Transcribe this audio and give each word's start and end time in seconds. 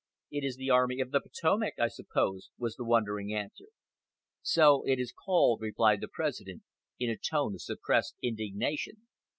"It 0.31 0.43
is 0.43 0.55
the 0.55 0.71
Army 0.71 0.99
of 0.99 1.11
the 1.11 1.21
Potomac, 1.21 1.75
I 1.77 1.87
suppose," 1.87 2.49
was 2.57 2.75
the 2.75 2.83
wondering 2.83 3.31
answer. 3.35 3.67
"So 4.41 4.81
it 4.87 4.97
is 4.97 5.13
called," 5.13 5.61
replied 5.61 6.01
the 6.01 6.07
President, 6.11 6.63
in 6.97 7.11
a 7.11 7.17
tone 7.17 7.53
of 7.53 7.61
suppressed 7.61 8.15
indignation. 8.19 9.05